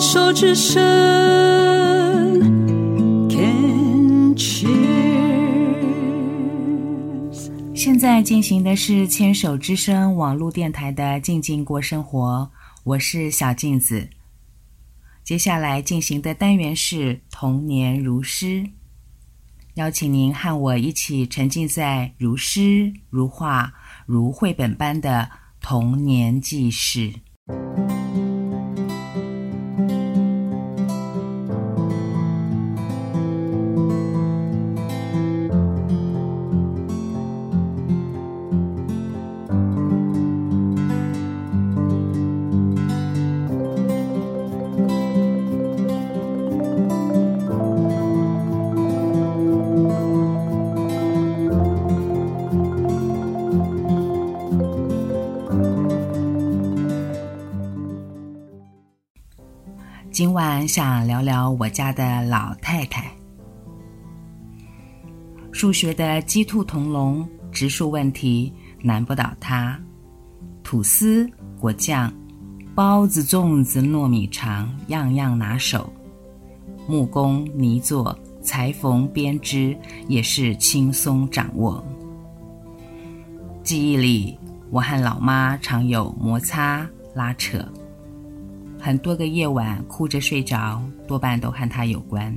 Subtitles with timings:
[0.00, 0.80] 手之声
[3.28, 4.70] ，Can cheers。
[7.74, 12.50] 现在进行的是牵手之声网络电台的静静过生活，
[12.82, 14.08] 我是小镜子。
[15.22, 18.70] 接下来进行的单元是童年如诗，
[19.74, 23.74] 邀请您和我一起沉浸在如诗如画
[24.06, 25.30] 如绘本般的
[25.60, 27.12] 童年记事。
[60.20, 63.10] 今晚想聊聊我家的老太太。
[65.50, 69.80] 数学的鸡兔同笼，植树问题难不倒她。
[70.62, 71.26] 吐司、
[71.58, 72.12] 果酱、
[72.74, 75.90] 包子、粽子、糯米肠，样样拿手。
[76.86, 79.74] 木工、泥作、裁缝、编织，
[80.06, 81.82] 也是轻松掌握。
[83.62, 87.66] 记忆里，我和老妈常有摩擦、拉扯。
[88.80, 92.34] 很多个夜晚哭着睡着，多半都和他有关。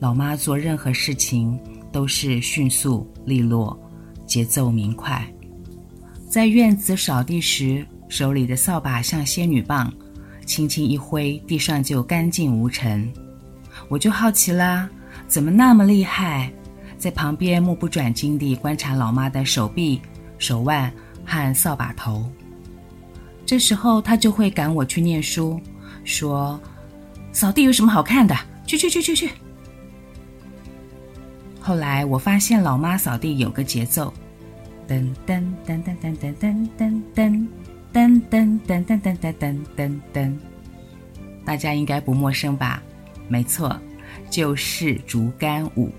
[0.00, 1.58] 老妈做任何事情
[1.92, 3.78] 都是迅速利落，
[4.26, 5.24] 节奏明快。
[6.28, 9.92] 在院子扫地时，手里的扫把像仙女棒，
[10.44, 13.10] 轻轻一挥，地上就干净无尘。
[13.88, 14.88] 我就好奇啦，
[15.26, 16.52] 怎么那么厉害？
[16.98, 20.00] 在旁边目不转睛地观察老妈的手臂、
[20.36, 20.92] 手腕
[21.24, 22.28] 和扫把头。
[23.48, 25.58] 这时候他就会赶我去念书，
[26.04, 26.60] 说
[27.32, 28.36] ：“扫地有什么好看的？
[28.66, 29.30] 去去去去去。”
[31.58, 34.12] 后来我发现老妈扫地有个节奏，
[34.86, 37.48] 噔噔噔噔噔噔噔噔噔
[37.94, 40.36] 噔噔噔噔噔噔噔噔，
[41.46, 42.82] 大家应该不陌生吧？
[43.28, 43.74] 没错，
[44.28, 45.90] 就是竹竿舞。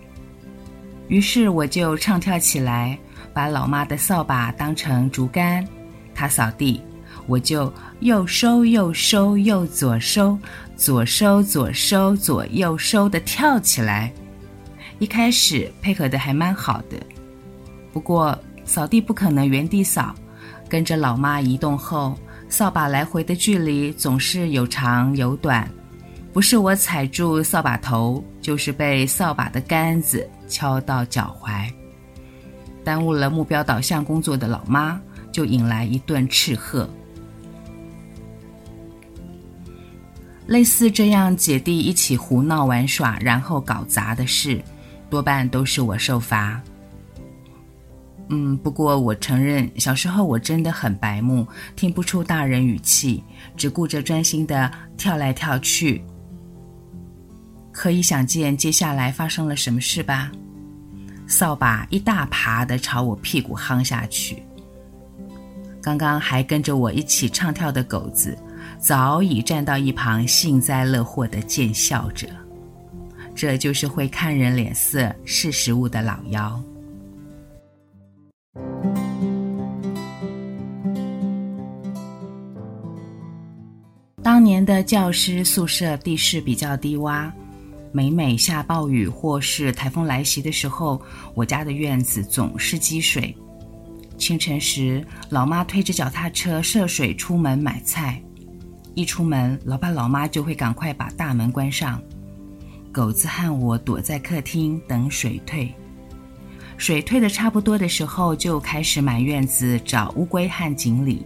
[1.08, 2.96] 于是我就唱跳起来，
[3.34, 5.68] 把老妈的扫把当成竹竿，
[6.14, 6.80] 她扫地。
[7.30, 10.36] 我就右收右收右左收，
[10.76, 14.12] 左收左收左右收的跳起来。
[14.98, 16.98] 一开始配合的还蛮好的，
[17.94, 20.14] 不过扫地不可能原地扫，
[20.68, 22.18] 跟着老妈移动后，
[22.50, 25.70] 扫把来回的距离总是有长有短，
[26.34, 31.72] 不是我踩住扫把头，就是被扫把的杆子敲到脚踝，
[32.84, 35.00] 耽误了目标导向工作的老妈
[35.32, 36.90] 就引来一顿斥喝。
[40.50, 44.60] 类似这样姐弟一起胡闹玩耍，然后搞砸的事，
[45.08, 46.60] 多半都是我受罚。
[48.30, 53.24] 嗯，不过我承认，小时候我真的很白目，听不出大人语气，
[53.56, 56.04] 只顾着专心的跳来跳去。
[57.72, 60.32] 可以想见接下来发生了什么事吧？
[61.28, 64.42] 扫把一大耙的朝我屁股夯下去。
[65.80, 68.36] 刚刚还跟着我一起唱跳的狗子，
[68.80, 72.30] 早已站到一旁，幸灾乐祸的见笑着。
[73.36, 76.64] 这就是会看人脸色、识时务的老妖。
[84.24, 87.30] 当年的教师宿舍地势比较低洼，
[87.92, 91.02] 每每下暴雨或是台风来袭的时候，
[91.34, 93.36] 我家的院子总是积水。
[94.18, 98.22] 清晨时，老妈推着脚踏车涉水出门买菜。
[99.00, 102.02] 一出门，老爸老妈就会赶快把大门关上。
[102.92, 105.74] 狗子和我躲在客厅等水退。
[106.76, 111.26] 水退的差不多的时候，就开始满院子找乌龟和锦鲤。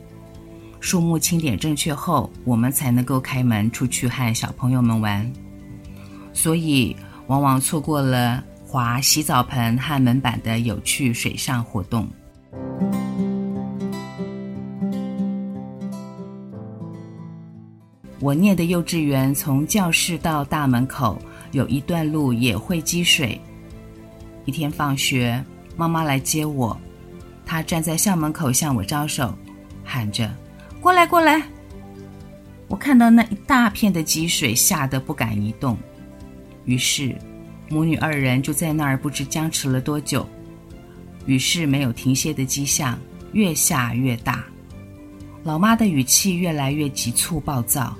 [0.81, 5.27] 树木清点正确后，我们才能够开门出去和小朋友们玩。
[6.31, 12.07] 所以，往往错过了划洗澡盆和门板的有趣水上活动。
[18.23, 21.21] 我念的幼稚园从教室到大门口
[21.51, 23.37] 有一段路也会积水。
[24.45, 25.43] 一天放学，
[25.75, 26.79] 妈妈来接我，
[27.45, 29.37] 她站在校门口向我招手，
[29.83, 30.33] 喊着
[30.79, 31.43] ：“过来，过来！”
[32.69, 35.77] 我看到那一大片的积水，吓得不敢移动。
[36.63, 37.13] 于是，
[37.69, 40.25] 母女二人就在那儿不知僵持了多久。
[41.25, 42.97] 雨势没有停歇的迹象，
[43.33, 44.45] 越下越大。
[45.43, 47.93] 老妈的语气越来越急促暴躁。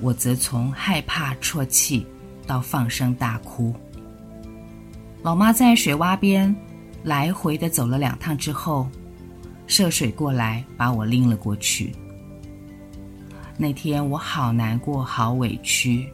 [0.00, 2.06] 我则从害怕啜泣
[2.46, 3.74] 到放声大哭。
[5.22, 6.54] 老妈在水洼边
[7.02, 8.88] 来回的走了两趟之后，
[9.66, 11.92] 涉水过来把我拎了过去。
[13.56, 16.06] 那天我好难过，好委屈。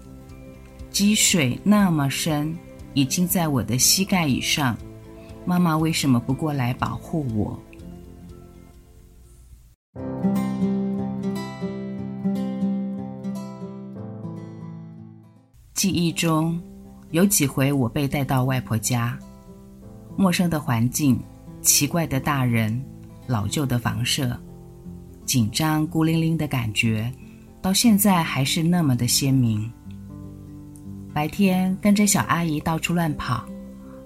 [0.90, 2.56] 积水那么深，
[2.94, 4.76] 已经在我的膝盖以上，
[5.44, 7.58] 妈妈为什么不过来保护我？
[15.82, 16.62] 记忆中
[17.10, 19.18] 有几回我被带到外婆家，
[20.16, 21.18] 陌生的环境，
[21.60, 22.80] 奇怪的大人，
[23.26, 24.40] 老旧的房舍，
[25.26, 27.12] 紧张孤零零的感觉，
[27.60, 29.68] 到现在还是那么的鲜明。
[31.12, 33.44] 白天跟着小阿姨到处乱跑，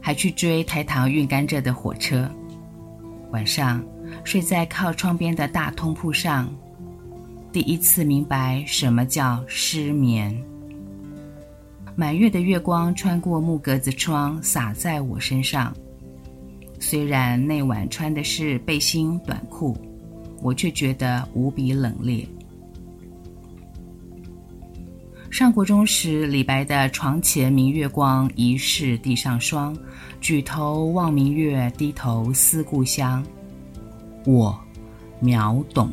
[0.01, 2.27] 还去追台糖运甘蔗的火车，
[3.33, 3.85] 晚上
[4.25, 6.51] 睡在靠窗边的大通铺上，
[7.53, 10.43] 第一次明白什么叫失眠。
[11.99, 15.75] 满月的月光穿过木格子窗，洒在我身上。
[16.79, 19.75] 虽然那晚穿的是背心短裤，
[20.43, 22.29] 我却觉得无比冷冽。
[25.31, 29.75] 上国中时，李白的“床前明月光，疑是地上霜。
[30.21, 33.25] 举头望明月，低头思故乡。”
[34.27, 34.55] 我
[35.19, 35.91] 秒懂。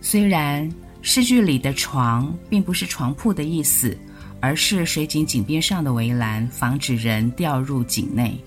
[0.00, 0.72] 虽然。
[1.02, 3.98] 诗句里的“床”并不是床铺的意思，
[4.40, 8.38] 而是水井井边上的围栏，防止人掉入井内。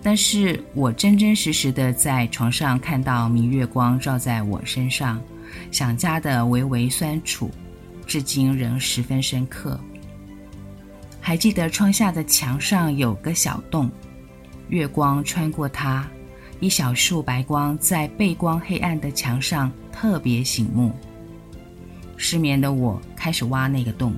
[0.00, 5.20] 但是我真真实实的在床上看到明月光照在我身上，
[5.72, 7.50] 想家的微微酸楚，
[8.06, 9.78] 至今仍十分深刻。
[11.20, 13.90] 还记得窗下的墙上有个小洞，
[14.68, 16.08] 月光穿过它，
[16.60, 20.94] 一小束白光在背光黑暗的墙上特别醒目。
[22.16, 24.14] 失眠的我开始挖那个洞。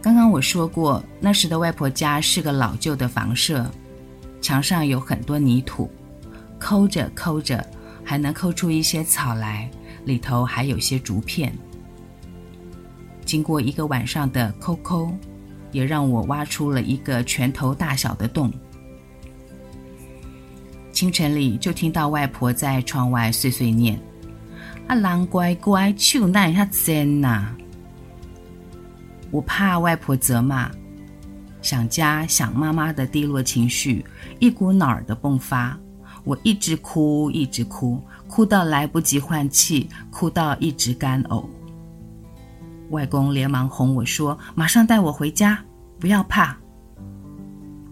[0.00, 3.70] 刚刚我说过，那时的外婆家是个老旧的房舍，
[4.40, 5.90] 墙上有很多泥土，
[6.58, 7.66] 抠着抠着
[8.04, 9.70] 还能抠出一些草来，
[10.04, 11.56] 里头还有些竹片。
[13.24, 15.10] 经过一个晚上的抠抠，
[15.72, 18.52] 也让我挖出了一个拳头大小的洞。
[20.92, 23.98] 清晨里就听到外婆在窗外碎碎念。
[24.86, 27.46] 啊，人乖乖，手哪会遐贱呐！
[29.30, 30.70] 我怕外婆责骂，
[31.62, 34.04] 想家想妈妈的低落情绪
[34.38, 35.76] 一股脑儿的迸发，
[36.24, 41.44] 我一直哭，一直哭，哭到来不及换气，哭到一直干呕。
[42.90, 45.58] 外公连忙哄我说：“马上带我回家，
[45.98, 46.56] 不要怕。”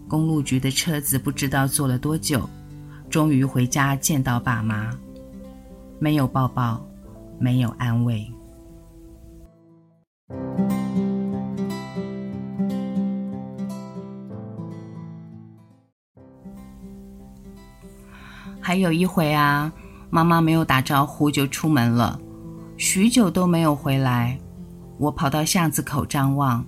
[0.06, 2.46] 公路局的车子不知道坐了多久，
[3.08, 4.90] 终于回家见到爸妈。
[6.02, 6.84] 没有抱抱，
[7.38, 8.28] 没有安慰。
[18.60, 19.72] 还有一回啊，
[20.10, 22.20] 妈妈没有打招呼就出门了，
[22.76, 24.36] 许久都没有回来。
[24.98, 26.64] 我跑到巷子口张望，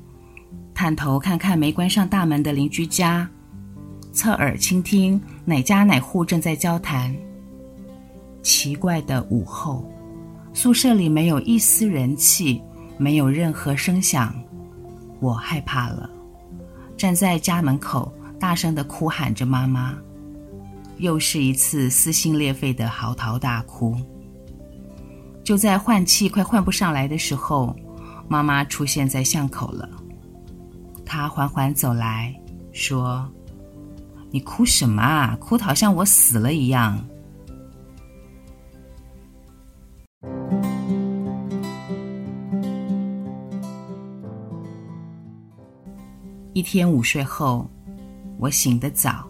[0.73, 3.29] 探头看看没关上大门的邻居家，
[4.13, 7.13] 侧耳倾听哪家哪户正在交谈。
[8.45, 9.91] 奇怪的午后，
[10.53, 12.63] 宿舍里没有一丝人气，
[12.99, 14.33] 没有任何声响，
[15.19, 16.09] 我害怕了，
[16.95, 19.97] 站在家门口，大声的哭喊着妈妈。
[20.99, 23.97] 又是一次撕心裂肺的嚎啕大哭。
[25.43, 27.75] 就在换气快换不上来的时候，
[28.29, 29.89] 妈妈出现在巷口了。
[31.05, 32.35] 她缓缓走来
[32.73, 33.27] 说
[34.31, 35.35] ：“你哭什么啊？
[35.41, 37.03] 哭得好像我死了一样。”
[46.55, 47.69] 一天午睡后，
[48.39, 49.29] 我醒得早，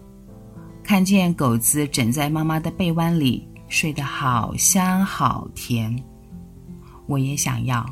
[0.83, 5.99] 看见狗子枕在妈妈的被窝里，睡得好香好甜，
[7.07, 7.85] 我也想要。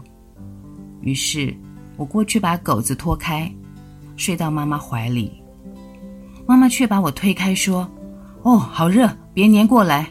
[1.00, 1.56] 于是，
[1.96, 3.50] 我过去把狗子拖开，
[4.18, 5.32] 睡到妈妈怀里。
[6.46, 7.90] 妈妈却把我推开，说
[8.44, 10.06] ：“哦，好热，别黏过来。”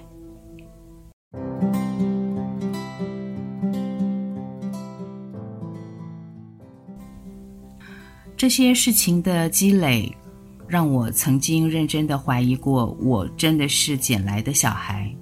[8.42, 10.12] 这些事情的积累，
[10.68, 15.14] 让我曾经认真的怀疑过，我真的是捡来的小孩。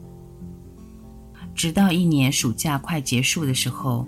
[1.53, 4.07] 直到一年暑假快结束的时候，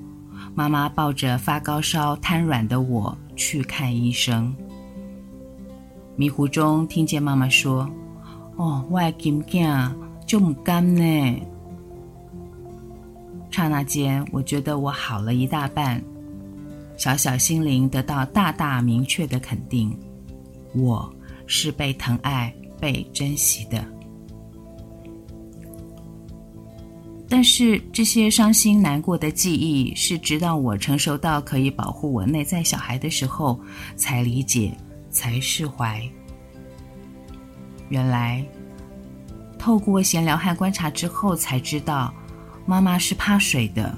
[0.56, 4.56] 妈妈抱着发高烧瘫软的我去看医生。
[6.16, 7.86] 迷糊中听见妈妈说
[8.56, 9.92] ：“哦，我的金囝
[10.26, 11.36] 就不甘呢。”
[13.52, 16.02] 刹那间，我觉得我好了一大半，
[17.02, 19.98] 小小心灵得到大大明确的肯定，
[20.76, 21.12] 我
[21.48, 23.84] 是被疼爱、被珍惜的。
[27.28, 33.60] 但是这些伤心难过的记忆，是直到我成熟到可以保护我内在小孩的时候，
[33.96, 34.72] 才理解，
[35.10, 36.08] 才释怀。
[37.90, 38.46] 原来，
[39.58, 42.14] 透过闲聊和观察之后，才知道，
[42.64, 43.98] 妈妈是怕水的。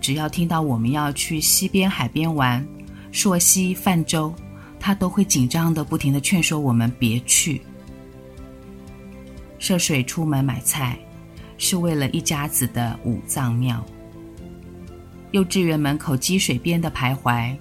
[0.00, 2.66] 只要听到我们要去溪边、海边玩，
[3.12, 4.34] 溯溪泛舟，
[4.78, 7.60] 他都会紧张的，不停的劝说我们别去。
[9.58, 10.98] 涉水出门买菜。
[11.62, 13.84] 是为了一家子的五脏庙。
[15.32, 17.54] 幼稚园门口积水边的徘徊，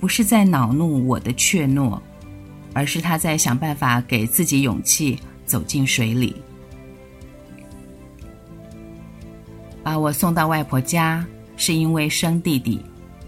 [0.00, 2.00] 不是在恼怒我的怯懦，
[2.72, 6.34] 而是他在想办法给自己勇气走进水里。
[9.82, 11.22] 把我送到外婆家，
[11.56, 12.80] 是因为生弟弟，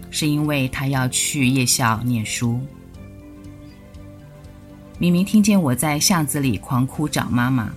[0.09, 2.59] 是因为他要去夜校念书。
[4.99, 7.71] 明明听见我在巷子里狂哭找妈妈，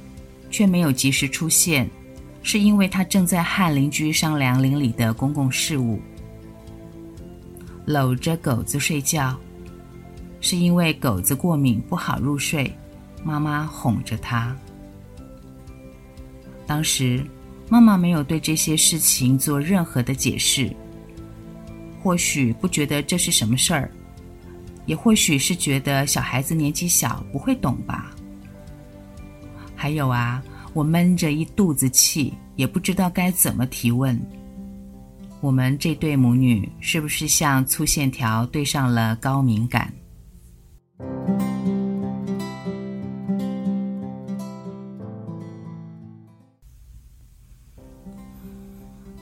[0.51, 1.89] 却没有及时出现。
[2.43, 6.01] 是因为他正在和邻居商量邻里的公共事务，
[7.85, 9.39] 搂着狗子睡觉，
[10.41, 12.75] 是因为狗子过敏不好入睡，
[13.23, 14.57] 妈妈哄着他。
[16.67, 17.23] 当时
[17.71, 20.71] 妈妈没有对这些事情做任何的解释，
[22.03, 23.91] 或许不觉得这是什么事儿，
[24.85, 28.11] 也或许是觉得小孩子年纪小不会懂吧。
[29.75, 30.43] 还有啊。
[30.73, 34.17] 我闷着一肚子气，也不知道该怎么提问。
[35.41, 39.93] 我们这对母女是不是像粗线条对上了高敏感？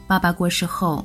[0.08, 1.04] 爸爸过世后，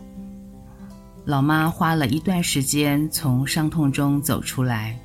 [1.25, 4.97] 老妈花了一段时间从伤痛中走出来，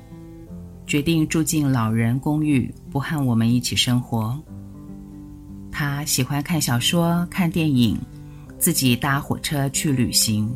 [0.87, 4.39] 决定住进老人公寓，不和我们一起生活。
[5.69, 7.99] 他喜欢看小说、看电影，
[8.57, 10.49] 自己搭火车去旅行，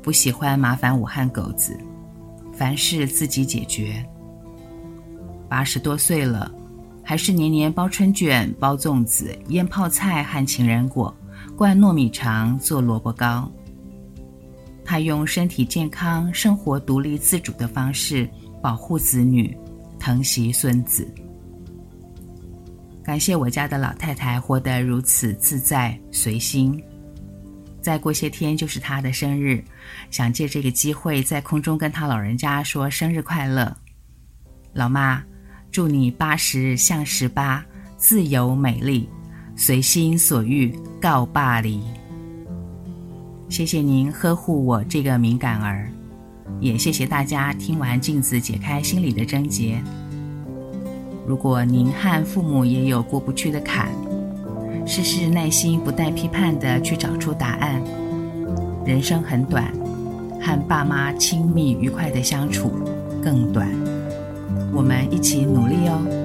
[0.00, 1.76] 不喜欢麻烦我和狗子，
[2.52, 4.00] 凡事自己解决。
[5.48, 6.48] 八十多岁了，
[7.02, 11.12] 还是年年包春卷、包粽子、腌泡菜和情人果，
[11.60, 13.46] 灌糯米肠、做萝卜糕。
[14.82, 18.26] 他用身体健康、生活独立自主的方式
[18.62, 19.54] 保护子女，
[19.98, 21.06] 疼惜孙子。
[23.04, 26.82] 感谢我家的老太太活得如此自在随心。
[27.82, 29.62] 再过些天就是她的生日，
[30.10, 33.76] 想借这个机会在空中跟她老人家说生日快乐。
[34.72, 35.22] 老妈，
[35.70, 37.62] 祝你八十像十八，
[37.98, 39.06] 自由美丽，
[39.62, 41.82] 随心所欲告爸黎。
[43.50, 45.92] 谢谢您呵护我这个敏感儿，
[46.60, 49.78] 也谢谢大家听完镜子解开心里的症结。
[51.26, 53.90] 如果您和父母也有过不去的坎，
[54.86, 57.82] 试试耐心不带批判的去找出答案。
[58.86, 59.70] 人生很短，
[60.40, 62.70] 和爸妈亲密愉快的相处
[63.22, 63.68] 更短。
[64.72, 66.19] 我们一起努力哦。